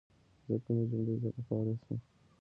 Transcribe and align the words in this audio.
زه 0.47 0.55
کومې 0.65 0.83
جملې 0.89 1.11
اضافه 1.15 1.41
کولای 1.47 1.75
شم 1.83 1.97